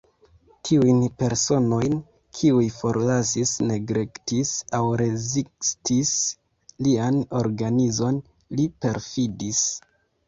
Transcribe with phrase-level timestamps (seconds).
[0.67, 1.99] Tiujn personojn,
[2.37, 6.15] kiuj forlasis, neglektis aŭ rezistis
[6.89, 8.21] lian organizon,
[8.59, 9.67] li perfidis.